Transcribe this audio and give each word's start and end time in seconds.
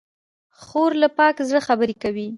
خور 0.61 0.91
له 1.01 1.07
پاک 1.17 1.35
زړه 1.49 1.59
خبرې 1.67 1.95
کوي. 2.03 2.27